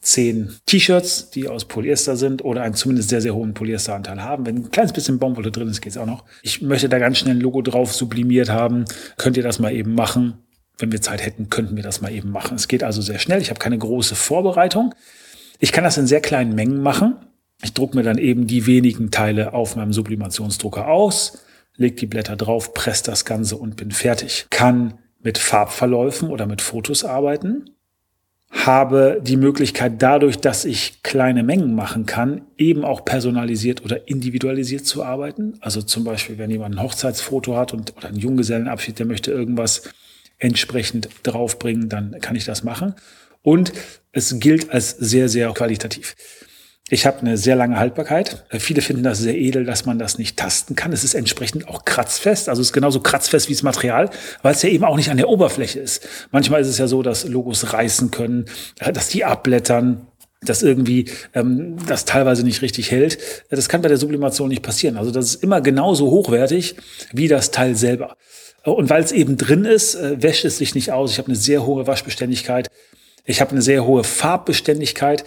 zehn 0.00 0.54
T-Shirts, 0.66 1.30
die 1.30 1.48
aus 1.48 1.66
Polyester 1.66 2.16
sind 2.16 2.44
oder 2.44 2.62
einen 2.62 2.74
zumindest 2.74 3.10
sehr, 3.10 3.20
sehr 3.20 3.34
hohen 3.34 3.54
Polyesteranteil 3.54 4.22
haben. 4.22 4.46
Wenn 4.46 4.56
ein 4.56 4.70
kleines 4.70 4.92
bisschen 4.92 5.18
Baumwolle 5.18 5.50
drin 5.50 5.68
ist, 5.68 5.80
geht's 5.80 5.98
auch 5.98 6.06
noch. 6.06 6.24
Ich 6.42 6.62
möchte 6.62 6.88
da 6.88 6.98
ganz 6.98 7.18
schnell 7.18 7.36
ein 7.36 7.40
Logo 7.40 7.60
drauf 7.62 7.92
sublimiert 7.92 8.48
haben. 8.48 8.86
Könnt 9.18 9.36
ihr 9.36 9.42
das 9.42 9.58
mal 9.58 9.72
eben 9.72 9.94
machen? 9.94 10.38
wenn 10.80 10.92
wir 10.92 11.00
Zeit 11.00 11.24
hätten, 11.24 11.50
könnten 11.50 11.76
wir 11.76 11.82
das 11.82 12.00
mal 12.00 12.12
eben 12.12 12.30
machen. 12.30 12.56
Es 12.56 12.68
geht 12.68 12.82
also 12.82 13.02
sehr 13.02 13.18
schnell. 13.18 13.40
Ich 13.40 13.50
habe 13.50 13.58
keine 13.58 13.78
große 13.78 14.14
Vorbereitung. 14.14 14.94
Ich 15.58 15.72
kann 15.72 15.84
das 15.84 15.98
in 15.98 16.06
sehr 16.06 16.20
kleinen 16.20 16.54
Mengen 16.54 16.82
machen. 16.82 17.16
Ich 17.62 17.74
drucke 17.74 17.96
mir 17.96 18.02
dann 18.02 18.18
eben 18.18 18.46
die 18.46 18.66
wenigen 18.66 19.10
Teile 19.10 19.52
auf 19.52 19.76
meinem 19.76 19.92
Sublimationsdrucker 19.92 20.88
aus, 20.88 21.44
leg 21.76 21.98
die 21.98 22.06
Blätter 22.06 22.36
drauf, 22.36 22.72
presse 22.72 23.04
das 23.04 23.26
Ganze 23.26 23.56
und 23.56 23.76
bin 23.76 23.90
fertig. 23.90 24.46
Kann 24.48 24.94
mit 25.20 25.36
Farbverläufen 25.36 26.30
oder 26.30 26.46
mit 26.46 26.62
Fotos 26.62 27.04
arbeiten. 27.04 27.76
Habe 28.50 29.20
die 29.22 29.36
Möglichkeit 29.36 30.02
dadurch, 30.02 30.38
dass 30.38 30.64
ich 30.64 31.02
kleine 31.02 31.42
Mengen 31.42 31.74
machen 31.74 32.04
kann, 32.04 32.42
eben 32.58 32.84
auch 32.84 33.04
personalisiert 33.04 33.84
oder 33.84 34.08
individualisiert 34.08 34.84
zu 34.84 35.04
arbeiten. 35.04 35.54
Also 35.60 35.82
zum 35.82 36.04
Beispiel, 36.04 36.36
wenn 36.36 36.50
jemand 36.50 36.74
ein 36.74 36.82
Hochzeitsfoto 36.82 37.56
hat 37.56 37.72
und, 37.72 37.96
oder 37.96 38.08
einen 38.08 38.18
Junggesellenabschied, 38.18 38.98
der 38.98 39.06
möchte 39.06 39.30
irgendwas 39.30 39.82
entsprechend 40.38 41.08
draufbringen, 41.22 41.88
dann 41.88 42.20
kann 42.20 42.34
ich 42.34 42.44
das 42.44 42.64
machen. 42.64 42.94
Und 43.42 43.72
es 44.12 44.38
gilt 44.40 44.70
als 44.70 44.90
sehr, 44.90 45.28
sehr 45.28 45.52
qualitativ. 45.52 46.16
Ich 46.92 47.06
habe 47.06 47.20
eine 47.20 47.38
sehr 47.38 47.54
lange 47.54 47.78
Haltbarkeit. 47.78 48.44
Viele 48.58 48.82
finden 48.82 49.04
das 49.04 49.20
sehr 49.20 49.36
edel, 49.36 49.64
dass 49.64 49.86
man 49.86 50.00
das 50.00 50.18
nicht 50.18 50.36
tasten 50.36 50.74
kann. 50.74 50.92
Es 50.92 51.04
ist 51.04 51.14
entsprechend 51.14 51.68
auch 51.68 51.84
kratzfest. 51.84 52.48
Also 52.48 52.60
es 52.60 52.68
ist 52.68 52.72
genauso 52.72 53.00
kratzfest 53.00 53.48
wie 53.48 53.52
das 53.52 53.62
Material, 53.62 54.10
weil 54.42 54.54
es 54.54 54.62
ja 54.62 54.70
eben 54.70 54.84
auch 54.84 54.96
nicht 54.96 55.08
an 55.08 55.16
der 55.16 55.28
Oberfläche 55.28 55.78
ist. 55.78 56.06
Manchmal 56.32 56.60
ist 56.60 56.66
es 56.66 56.78
ja 56.78 56.88
so, 56.88 57.02
dass 57.02 57.26
Logos 57.28 57.72
reißen 57.72 58.10
können, 58.10 58.46
dass 58.92 59.08
die 59.08 59.24
abblättern. 59.24 60.08
dass 60.42 60.62
irgendwie 60.62 61.04
ähm, 61.34 61.76
das 61.86 62.06
teilweise 62.06 62.42
nicht 62.44 62.62
richtig 62.62 62.90
hält. 62.90 63.18
Das 63.50 63.68
kann 63.68 63.82
bei 63.82 63.88
der 63.88 63.98
Sublimation 63.98 64.48
nicht 64.48 64.62
passieren. 64.62 64.96
Also 64.96 65.10
das 65.10 65.26
ist 65.26 65.42
immer 65.44 65.60
genauso 65.60 66.10
hochwertig 66.10 66.76
wie 67.12 67.28
das 67.28 67.50
Teil 67.50 67.76
selber. 67.76 68.16
Und 68.64 68.88
weil 68.88 69.02
es 69.02 69.12
eben 69.12 69.36
drin 69.36 69.66
ist, 69.66 69.94
äh, 69.94 70.22
wäscht 70.22 70.46
es 70.46 70.56
sich 70.58 70.74
nicht 70.74 70.92
aus. 70.92 71.12
Ich 71.12 71.18
habe 71.18 71.28
eine 71.28 71.36
sehr 71.36 71.66
hohe 71.66 71.86
Waschbeständigkeit. 71.86 72.68
Ich 73.26 73.42
habe 73.42 73.52
eine 73.52 73.62
sehr 73.62 73.84
hohe 73.84 74.02
Farbbeständigkeit. 74.02 75.24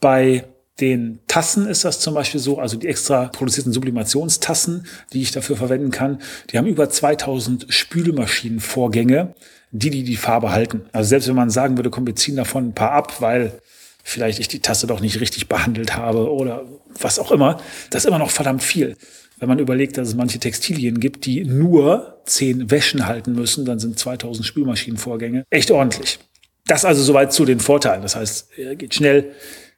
Bei 0.00 0.44
den 0.80 1.20
Tassen 1.28 1.66
ist 1.66 1.84
das 1.84 2.00
zum 2.00 2.14
Beispiel 2.14 2.40
so, 2.40 2.58
also 2.58 2.76
die 2.76 2.88
extra 2.88 3.26
produzierten 3.26 3.72
Sublimationstassen, 3.72 4.86
die 5.12 5.22
ich 5.22 5.30
dafür 5.30 5.56
verwenden 5.56 5.90
kann, 5.90 6.20
die 6.50 6.58
haben 6.58 6.66
über 6.66 6.90
2000 6.90 7.66
Spülmaschinenvorgänge, 7.68 9.34
die 9.70 9.90
die 9.90 10.02
die 10.02 10.16
Farbe 10.16 10.50
halten. 10.50 10.86
Also 10.92 11.10
selbst 11.10 11.28
wenn 11.28 11.36
man 11.36 11.50
sagen 11.50 11.76
würde, 11.78 11.90
komm, 11.90 12.06
wir 12.06 12.16
ziehen 12.16 12.36
davon 12.36 12.68
ein 12.68 12.74
paar 12.74 12.90
ab, 12.90 13.20
weil 13.20 13.60
vielleicht 14.02 14.40
ich 14.40 14.48
die 14.48 14.60
Tasse 14.60 14.86
doch 14.86 15.00
nicht 15.00 15.20
richtig 15.20 15.48
behandelt 15.48 15.96
habe 15.96 16.30
oder 16.30 16.64
was 17.00 17.18
auch 17.18 17.30
immer, 17.30 17.60
das 17.90 18.04
ist 18.04 18.08
immer 18.08 18.18
noch 18.18 18.30
verdammt 18.30 18.62
viel. 18.62 18.96
Wenn 19.38 19.48
man 19.48 19.58
überlegt, 19.58 19.96
dass 19.96 20.08
es 20.08 20.14
manche 20.14 20.38
Textilien 20.38 21.00
gibt, 21.00 21.26
die 21.26 21.44
nur 21.44 22.20
zehn 22.24 22.70
Wäschen 22.70 23.06
halten 23.06 23.32
müssen, 23.32 23.64
dann 23.64 23.78
sind 23.78 23.98
2000 23.98 24.46
Spülmaschinenvorgänge 24.46 25.44
echt 25.50 25.70
ordentlich. 25.70 26.18
Das 26.66 26.84
also 26.84 27.02
soweit 27.02 27.32
zu 27.32 27.44
den 27.44 27.60
Vorteilen. 27.60 28.02
Das 28.02 28.16
heißt, 28.16 28.50
geht 28.78 28.94
schnell, 28.94 29.32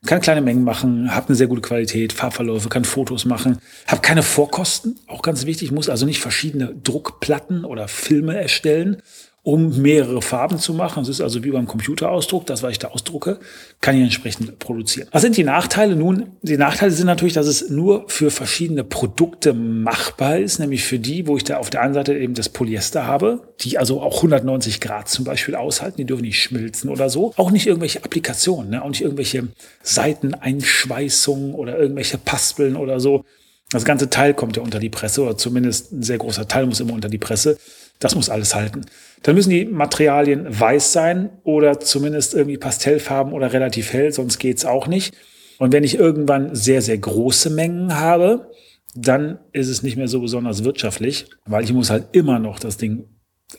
kann 0.07 0.21
kleine 0.21 0.41
Mengen 0.41 0.65
machen, 0.65 1.15
hat 1.15 1.29
eine 1.29 1.37
sehr 1.37 1.47
gute 1.47 1.63
Qualität, 1.63 2.13
Farbverläufe, 2.13 2.69
kann 2.69 2.85
Fotos 2.85 3.25
machen, 3.25 3.59
habe 3.87 4.01
keine 4.01 4.23
Vorkosten, 4.23 4.99
auch 5.07 5.23
ganz 5.23 5.47
wichtig, 5.47 5.73
muss 5.73 5.89
also 5.89 6.07
nicht 6.07 6.21
verschiedene 6.21 6.75
Druckplatten 6.83 7.65
oder 7.65 7.89
Filme 7.89 8.41
erstellen, 8.41 9.03
um 9.47 9.81
mehrere 9.81 10.23
Farben 10.23 10.59
zu 10.59 10.75
machen. 10.75 11.05
Das 11.05 11.09
ist 11.09 11.21
also 11.21 11.45
wie 11.45 11.53
beim 11.53 11.69
Computerausdruck, 11.69 12.47
das, 12.47 12.65
was 12.65 12.73
ich 12.73 12.79
da 12.81 12.89
ausdrucke, 12.89 13.39
kann 13.81 13.95
ich 13.95 14.03
entsprechend 14.03 14.59
produzieren. 14.59 15.07
Was 15.13 15.23
sind 15.23 15.37
die 15.37 15.45
Nachteile? 15.45 15.95
Nun, 15.95 16.33
die 16.43 16.57
Nachteile 16.57 16.91
sind 16.91 17.07
natürlich, 17.07 17.35
dass 17.35 17.47
es 17.47 17.71
nur 17.71 18.09
für 18.09 18.33
verschiedene 18.33 18.83
Produkte 18.83 19.55
machbar 19.55 20.39
ist, 20.39 20.59
nämlich 20.59 20.83
für 20.83 20.99
die, 20.99 21.29
wo 21.29 21.37
ich 21.37 21.45
da 21.45 21.59
auf 21.59 21.71
der 21.71 21.83
einen 21.83 21.95
Seite 21.95 22.19
eben 22.19 22.35
das 22.35 22.49
Polyester 22.49 23.07
habe, 23.07 23.55
die 23.61 23.79
also 23.79 24.01
auch 24.03 24.17
190 24.17 24.81
Grad 24.81 25.09
zum 25.09 25.25
Beispiel 25.25 25.55
aushalten, 25.55 25.99
die 25.99 26.07
dürfen 26.07 26.23
nicht 26.23 26.43
schmilzen 26.43 26.91
oder 26.91 27.09
so. 27.09 27.33
Auch 27.37 27.53
nicht 27.53 27.69
irgendwelche 27.69 28.03
Applikationen, 28.03 28.73
ne? 28.73 28.83
auch 28.83 28.89
nicht 28.89 29.03
irgendwelche 29.03 29.47
Seiteneinschweißungen 29.85 31.55
oder 31.55 31.79
irgendwelche 31.79 32.19
Paspeln 32.19 32.75
oder 32.75 32.99
so. 32.99 33.25
Das 33.71 33.85
ganze 33.85 34.11
Teil 34.11 34.35
kommt 34.35 34.57
ja 34.57 34.63
unter 34.65 34.81
die 34.81 34.91
Presse 34.91 35.23
oder 35.23 35.37
zumindest 35.37 35.93
ein 35.93 36.03
sehr 36.03 36.19
großer 36.19 36.49
Teil 36.49 36.67
muss 36.67 36.81
immer 36.81 36.95
unter 36.95 37.09
die 37.09 37.19
Presse. 37.19 37.59
Das 37.99 38.15
muss 38.15 38.29
alles 38.29 38.55
halten. 38.55 38.83
Dann 39.23 39.35
müssen 39.35 39.51
die 39.51 39.65
Materialien 39.65 40.47
weiß 40.49 40.93
sein 40.93 41.31
oder 41.43 41.81
zumindest 41.81 42.35
irgendwie 42.35 42.59
Pastellfarben 42.59 43.33
oder 43.33 43.53
relativ 43.53 43.93
hell, 43.93 44.13
sonst 44.13 44.39
geht's 44.39 44.65
auch 44.65 44.87
nicht. 44.87 45.15
Und 45.59 45.73
wenn 45.73 45.85
ich 45.85 45.99
irgendwann 45.99 46.55
sehr, 46.55 46.83
sehr 46.83 46.99
große 46.99 47.51
Mengen 47.51 47.99
habe, 47.99 48.51
dann 48.95 49.39
ist 49.53 49.69
es 49.69 49.83
nicht 49.83 49.97
mehr 49.97 50.09
so 50.09 50.21
besonders 50.21 50.65
wirtschaftlich, 50.65 51.27
weil 51.45 51.65
ich 51.65 51.73
muss 51.73 51.91
halt 51.91 52.09
immer 52.13 52.39
noch 52.39 52.59
das 52.59 52.77
Ding 52.77 53.09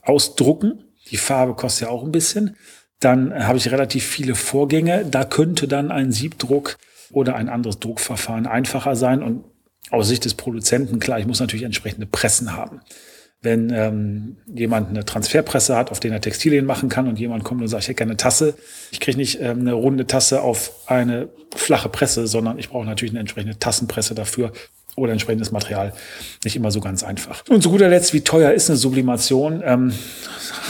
ausdrucken. 0.03 0.83
Die 1.11 1.17
Farbe 1.17 1.55
kostet 1.55 1.87
ja 1.87 1.93
auch 1.93 2.03
ein 2.03 2.11
bisschen. 2.11 2.55
Dann 2.99 3.47
habe 3.47 3.57
ich 3.57 3.71
relativ 3.71 4.05
viele 4.05 4.35
Vorgänge. 4.35 5.05
Da 5.09 5.23
könnte 5.23 5.67
dann 5.67 5.91
ein 5.91 6.11
Siebdruck 6.11 6.77
oder 7.11 7.35
ein 7.35 7.49
anderes 7.49 7.79
Druckverfahren 7.79 8.47
einfacher 8.47 8.95
sein. 8.95 9.23
Und 9.23 9.43
aus 9.91 10.07
Sicht 10.07 10.25
des 10.25 10.33
Produzenten, 10.33 10.99
klar, 10.99 11.19
ich 11.19 11.27
muss 11.27 11.39
natürlich 11.39 11.65
entsprechende 11.65 12.07
Pressen 12.07 12.53
haben 12.53 12.81
wenn 13.41 13.71
ähm, 13.71 14.37
jemand 14.47 14.89
eine 14.89 15.05
Transferpresse 15.05 15.75
hat, 15.75 15.91
auf 15.91 15.99
der 15.99 16.11
er 16.11 16.21
Textilien 16.21 16.65
machen 16.65 16.89
kann 16.89 17.07
und 17.07 17.19
jemand 17.19 17.43
kommt 17.43 17.61
und 17.61 17.67
sagt, 17.67 17.83
ich 17.83 17.89
hätte 17.89 17.97
gerne 17.97 18.11
eine 18.11 18.17
Tasse. 18.17 18.55
Ich 18.91 18.99
kriege 18.99 19.17
nicht 19.17 19.39
ähm, 19.41 19.59
eine 19.59 19.73
runde 19.73 20.07
Tasse 20.07 20.41
auf 20.41 20.71
eine 20.87 21.29
flache 21.55 21.89
Presse, 21.89 22.27
sondern 22.27 22.57
ich 22.57 22.69
brauche 22.69 22.85
natürlich 22.85 23.11
eine 23.11 23.19
entsprechende 23.19 23.59
Tassenpresse 23.59 24.15
dafür 24.15 24.51
oder 24.97 25.11
entsprechendes 25.11 25.51
Material. 25.51 25.93
Nicht 26.43 26.55
immer 26.55 26.71
so 26.71 26.81
ganz 26.81 27.03
einfach. 27.03 27.43
Und 27.49 27.61
zu 27.61 27.69
guter 27.69 27.87
Letzt, 27.87 28.13
wie 28.13 28.21
teuer 28.21 28.51
ist 28.51 28.69
eine 28.69 28.77
Sublimation? 28.77 29.61
Ähm, 29.63 29.93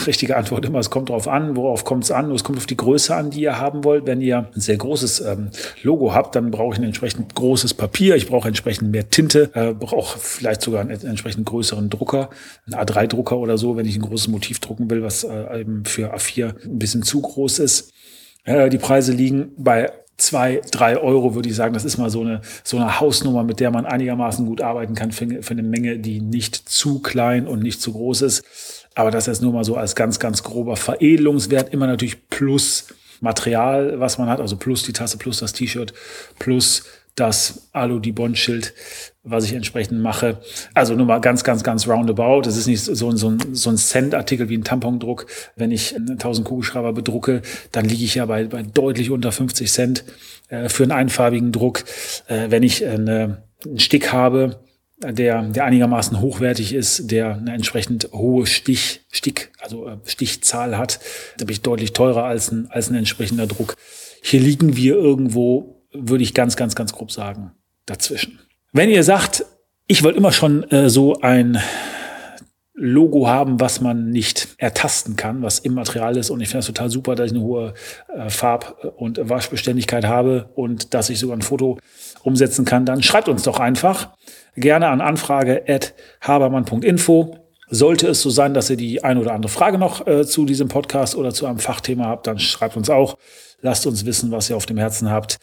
richtige 0.06 0.36
Antwort 0.36 0.66
immer, 0.66 0.78
es 0.78 0.90
kommt 0.90 1.08
drauf 1.08 1.26
an. 1.26 1.56
Worauf 1.56 1.84
kommt 1.84 2.04
es 2.04 2.10
an? 2.10 2.30
Es 2.30 2.44
kommt 2.44 2.58
auf 2.58 2.66
die 2.66 2.76
Größe 2.76 3.16
an, 3.16 3.30
die 3.30 3.40
ihr 3.40 3.58
haben 3.58 3.84
wollt. 3.84 4.06
Wenn 4.06 4.20
ihr 4.20 4.50
ein 4.54 4.60
sehr 4.60 4.76
großes 4.76 5.20
ähm, 5.20 5.48
Logo 5.82 6.14
habt, 6.14 6.36
dann 6.36 6.50
brauche 6.50 6.74
ich 6.74 6.78
ein 6.78 6.84
entsprechend 6.84 7.34
großes 7.34 7.72
Papier. 7.72 8.16
Ich 8.16 8.26
brauche 8.26 8.46
entsprechend 8.46 8.92
mehr 8.92 9.08
Tinte, 9.08 9.50
äh, 9.54 9.72
brauche 9.72 10.18
vielleicht 10.18 10.60
sogar 10.60 10.82
einen 10.82 10.90
entsprechend 10.90 11.46
größeren 11.46 11.88
Drucker, 11.88 12.28
einen 12.66 12.78
A3-Drucker 12.78 13.38
oder 13.38 13.56
so, 13.56 13.78
wenn 13.78 13.86
ich 13.86 13.96
ein 13.96 14.02
großes 14.02 14.28
Motiv 14.28 14.60
drucken 14.60 14.90
will, 14.90 15.02
was 15.02 15.24
äh, 15.24 15.60
eben 15.60 15.86
für 15.86 16.14
A4 16.14 16.66
ein 16.66 16.78
bisschen 16.78 17.02
zu 17.02 17.22
groß 17.22 17.60
ist. 17.60 17.94
Äh, 18.44 18.68
die 18.68 18.78
Preise 18.78 19.12
liegen 19.12 19.52
bei 19.56 19.90
zwei, 20.18 20.60
drei 20.70 20.98
Euro, 20.98 21.34
würde 21.34 21.48
ich 21.48 21.54
sagen. 21.54 21.72
Das 21.72 21.84
ist 21.84 21.96
mal 21.96 22.10
so 22.10 22.20
eine, 22.20 22.42
so 22.64 22.76
eine 22.76 23.00
Hausnummer, 23.00 23.44
mit 23.44 23.60
der 23.60 23.70
man 23.70 23.86
einigermaßen 23.86 24.44
gut 24.44 24.60
arbeiten 24.60 24.94
kann 24.94 25.12
für, 25.12 25.42
für 25.42 25.52
eine 25.52 25.62
Menge, 25.62 25.98
die 25.98 26.20
nicht 26.20 26.68
zu 26.68 26.98
klein 26.98 27.46
und 27.46 27.62
nicht 27.62 27.80
zu 27.80 27.92
groß 27.92 28.22
ist. 28.22 28.44
Aber 28.94 29.10
das 29.10 29.28
ist 29.28 29.40
nur 29.40 29.52
mal 29.52 29.64
so 29.64 29.76
als 29.76 29.94
ganz, 29.94 30.18
ganz 30.18 30.42
grober 30.42 30.76
Veredelungswert. 30.76 31.72
Immer 31.72 31.86
natürlich 31.86 32.28
plus 32.28 32.88
Material, 33.20 33.98
was 34.00 34.18
man 34.18 34.28
hat, 34.28 34.40
also 34.40 34.56
plus 34.56 34.82
die 34.82 34.92
Tasse, 34.92 35.18
plus 35.18 35.38
das 35.38 35.52
T-Shirt, 35.52 35.92
plus 36.38 36.84
das 37.18 37.68
Alu-Dibond-Schild, 37.72 38.74
was 39.22 39.44
ich 39.44 39.52
entsprechend 39.52 40.00
mache. 40.00 40.40
Also 40.74 40.94
nur 40.94 41.06
mal 41.06 41.20
ganz, 41.20 41.44
ganz, 41.44 41.64
ganz 41.64 41.86
roundabout. 41.88 42.42
Das 42.42 42.56
ist 42.56 42.66
nicht 42.66 42.82
so, 42.82 42.94
so, 42.94 43.30
ein, 43.30 43.54
so 43.54 43.70
ein 43.70 43.76
Cent-Artikel 43.76 44.48
wie 44.48 44.56
ein 44.56 44.64
Tampondruck. 44.64 45.26
Wenn 45.56 45.70
ich 45.70 45.96
1000 45.96 46.46
Kugelschreiber 46.46 46.92
bedrucke, 46.92 47.42
dann 47.72 47.84
liege 47.84 48.04
ich 48.04 48.14
ja 48.14 48.26
bei, 48.26 48.44
bei 48.44 48.62
deutlich 48.62 49.10
unter 49.10 49.32
50 49.32 49.70
Cent 49.70 50.04
äh, 50.48 50.68
für 50.68 50.84
einen 50.84 50.92
einfarbigen 50.92 51.52
Druck. 51.52 51.84
Äh, 52.26 52.50
wenn 52.50 52.62
ich 52.62 52.84
eine, 52.84 53.42
einen 53.64 53.78
Stick 53.78 54.12
habe, 54.12 54.60
der, 55.00 55.42
der 55.42 55.64
einigermaßen 55.64 56.20
hochwertig 56.20 56.74
ist, 56.74 57.10
der 57.10 57.36
eine 57.36 57.54
entsprechend 57.54 58.10
hohe 58.12 58.46
Stich, 58.46 59.02
Stick, 59.10 59.52
also 59.60 59.86
äh, 59.86 59.96
Stichzahl 60.04 60.76
hat, 60.76 61.00
da 61.38 61.44
bin 61.44 61.52
ich 61.52 61.62
deutlich 61.62 61.92
teurer 61.92 62.24
als 62.24 62.50
ein, 62.50 62.68
als 62.70 62.90
ein 62.90 62.96
entsprechender 62.96 63.46
Druck. 63.46 63.76
Hier 64.22 64.40
liegen 64.40 64.76
wir 64.76 64.96
irgendwo 64.96 65.77
würde 65.92 66.22
ich 66.22 66.34
ganz, 66.34 66.56
ganz, 66.56 66.74
ganz 66.74 66.92
grob 66.92 67.10
sagen, 67.10 67.52
dazwischen. 67.86 68.40
Wenn 68.72 68.90
ihr 68.90 69.02
sagt, 69.02 69.44
ich 69.86 70.02
wollte 70.02 70.18
immer 70.18 70.32
schon 70.32 70.64
äh, 70.70 70.90
so 70.90 71.20
ein 71.20 71.58
Logo 72.80 73.26
haben, 73.26 73.58
was 73.58 73.80
man 73.80 74.10
nicht 74.10 74.48
ertasten 74.58 75.16
kann, 75.16 75.42
was 75.42 75.58
im 75.58 75.74
Material 75.74 76.16
ist. 76.16 76.30
Und 76.30 76.40
ich 76.40 76.48
finde 76.48 76.60
es 76.60 76.66
total 76.66 76.90
super, 76.90 77.16
dass 77.16 77.26
ich 77.26 77.36
eine 77.36 77.44
hohe 77.44 77.74
äh, 78.14 78.30
Farb- 78.30 78.94
und 78.96 79.18
Waschbeständigkeit 79.28 80.04
habe 80.06 80.50
und 80.54 80.94
dass 80.94 81.10
ich 81.10 81.18
sogar 81.18 81.36
ein 81.36 81.42
Foto 81.42 81.78
umsetzen 82.22 82.64
kann. 82.64 82.84
Dann 82.84 83.02
schreibt 83.02 83.28
uns 83.28 83.42
doch 83.42 83.58
einfach 83.58 84.10
gerne 84.54 84.88
an 84.88 85.00
anfrage 85.00 85.64
at 85.66 85.94
habermann.info. 86.20 87.36
Sollte 87.70 88.08
es 88.08 88.22
so 88.22 88.30
sein, 88.30 88.54
dass 88.54 88.70
ihr 88.70 88.76
die 88.76 89.02
ein 89.02 89.18
oder 89.18 89.34
andere 89.34 89.50
Frage 89.50 89.76
noch 89.76 90.06
äh, 90.06 90.24
zu 90.24 90.44
diesem 90.46 90.68
Podcast 90.68 91.16
oder 91.16 91.34
zu 91.34 91.46
einem 91.46 91.58
Fachthema 91.58 92.06
habt, 92.06 92.26
dann 92.26 92.38
schreibt 92.38 92.76
uns 92.76 92.88
auch. 92.88 93.18
Lasst 93.60 93.86
uns 93.88 94.04
wissen, 94.06 94.30
was 94.30 94.48
ihr 94.48 94.56
auf 94.56 94.66
dem 94.66 94.78
Herzen 94.78 95.10
habt. 95.10 95.38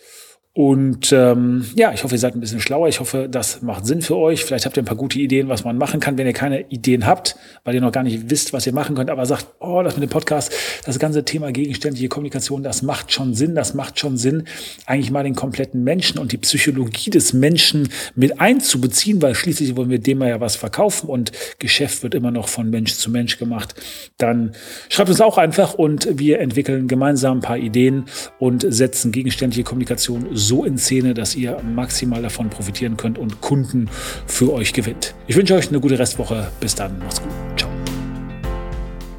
Und 0.58 1.12
ähm, 1.12 1.66
ja, 1.76 1.92
ich 1.92 2.06
hoffe, 2.06 2.16
ihr 2.16 2.20
seid 2.20 2.34
ein 2.34 2.40
bisschen 2.40 2.62
schlauer. 2.62 2.88
Ich 2.88 3.02
hoffe, 3.02 3.28
das 3.30 3.62
macht 3.62 3.86
Sinn 3.86 4.02
für 4.02 4.16
euch. 4.16 4.46
Vielleicht 4.46 4.66
habt 4.66 4.78
ihr 4.78 4.84
ein 4.84 4.86
paar 4.86 4.96
gute 4.96 5.20
Ideen, 5.20 5.50
was 5.50 5.66
man 5.66 5.78
machen 5.78 6.00
kann, 6.00 6.18
wenn 6.18 6.26
ihr 6.26 6.32
keine 6.32 6.62
Ideen 6.70 7.06
habt, 7.06 7.36
weil 7.66 7.76
ihr 7.76 7.82
noch 7.82 7.92
gar 7.92 8.04
nicht 8.04 8.30
wisst, 8.30 8.54
was 8.54 8.66
ihr 8.66 8.72
machen 8.72 8.96
könnt, 8.96 9.10
aber 9.10 9.26
sagt, 9.26 9.48
oh, 9.60 9.82
das 9.84 9.98
mit 9.98 10.04
dem 10.04 10.10
Podcast, 10.10 10.54
das 10.86 10.98
ganze 10.98 11.26
Thema 11.26 11.52
gegenständliche 11.52 12.08
Kommunikation, 12.08 12.64
das 12.64 12.84
macht 12.84 13.12
schon 13.12 13.34
Sinn, 13.34 13.54
das 13.54 13.74
macht 13.74 14.00
schon 14.00 14.16
Sinn, 14.16 14.46
eigentlich 14.86 15.12
mal 15.12 15.24
den 15.24 15.36
kompletten 15.36 15.84
Menschen 15.84 16.20
und 16.20 16.32
die 16.32 16.38
Psychologie 16.38 17.10
des 17.10 17.34
Menschen 17.34 17.90
mit 18.16 18.40
einzubeziehen, 18.40 19.22
weil 19.22 19.36
schließlich 19.36 19.76
wollen 19.76 19.90
wir 19.90 20.00
dem 20.00 20.22
ja 20.22 20.40
was 20.40 20.56
verkaufen 20.56 21.10
und 21.10 21.34
Geschäft 21.60 22.02
wird 22.02 22.16
immer 22.16 22.32
noch 22.32 22.48
von 22.48 22.70
Mensch 22.70 22.94
zu 22.94 23.12
Mensch 23.12 23.38
gemacht. 23.38 23.76
Dann 24.18 24.54
schreibt 24.88 25.10
uns 25.10 25.20
auch 25.20 25.38
einfach 25.38 25.74
und 25.74 26.08
wir 26.18 26.40
entwickeln 26.40 26.88
gemeinsam 26.88 27.40
ein 27.40 27.42
paar 27.42 27.58
Ideen 27.58 28.06
und 28.40 28.66
setzen 28.66 29.12
gegenständliche 29.12 29.66
Kommunikation 29.66 30.28
so 30.48 30.64
in 30.64 30.78
Szene, 30.78 31.14
dass 31.14 31.36
ihr 31.36 31.58
maximal 31.64 32.22
davon 32.22 32.50
profitieren 32.50 32.98
könnt 32.98 33.18
und 33.18 33.42
Kunden 33.42 33.90
für 34.28 34.54
euch 34.54 34.74
gewinnt. 34.74 35.16
Ich 35.28 35.36
wünsche 35.36 35.56
euch 35.56 35.70
eine 35.70 35.80
gute 35.80 35.98
Restwoche. 35.98 36.48
Bis 36.60 36.76
dann. 36.76 37.00
Macht's 37.00 37.22
gut. 37.22 37.32
Ciao. 37.58 37.70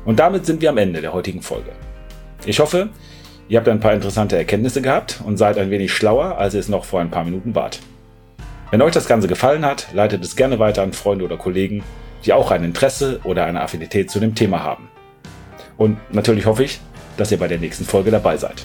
Und 0.05 0.19
damit 0.19 0.47
sind 0.47 0.61
wir 0.61 0.71
am 0.71 0.79
Ende 0.79 1.01
der 1.01 1.13
heutigen 1.13 1.43
Folge. 1.43 1.73
Ich 2.45 2.61
hoffe, 2.61 2.91
ihr 3.49 3.59
habt 3.59 3.69
ein 3.69 3.81
paar 3.81 3.93
interessante 3.93 4.37
Erkenntnisse 4.37 4.81
gehabt 4.81 5.21
und 5.25 5.37
seid 5.37 5.59
ein 5.59 5.71
wenig 5.71 5.93
schlauer, 5.93 6.39
als 6.39 6.55
ihr 6.55 6.61
es 6.61 6.69
noch 6.69 6.85
vor 6.85 7.01
ein 7.01 7.11
paar 7.11 7.25
Minuten 7.25 7.55
wart. 7.55 7.81
Wenn 8.71 8.83
euch 8.83 8.93
das 8.93 9.07
Ganze 9.07 9.27
gefallen 9.27 9.65
hat, 9.65 9.89
leitet 9.93 10.25
es 10.25 10.37
gerne 10.37 10.59
weiter 10.59 10.83
an 10.83 10.93
Freunde 10.93 11.25
oder 11.25 11.37
Kollegen, 11.37 11.83
die 12.25 12.33
auch 12.33 12.51
ein 12.51 12.65
Interesse 12.65 13.21
oder 13.25 13.45
eine 13.45 13.61
Affinität 13.61 14.11
zu 14.11 14.21
dem 14.21 14.35
Thema 14.35 14.63
haben. 14.63 14.89
Und 15.77 15.99
natürlich 16.13 16.47
hoffe 16.47 16.65
ich, 16.65 16.81
dass 17.17 17.33
ihr 17.33 17.39
bei 17.39 17.49
der 17.49 17.59
nächsten 17.59 17.85
Folge 17.85 18.11
dabei 18.11 18.37
seid. 18.37 18.65